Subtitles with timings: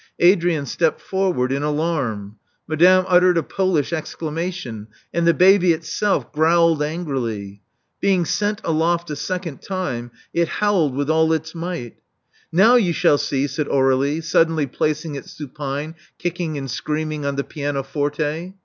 [0.19, 6.81] Adrian stepped forward in alarm; Madame uttered a Polish exclamation; and the baby itself growled
[6.81, 7.61] angrily.
[7.99, 11.97] Being sent aloft a second time, it howled with all its might.
[12.51, 17.43] Now you shall see,'* said Aur^lie, suddenly placing it, supine, kicking and screaming, on the
[17.43, 18.55] pianoforte.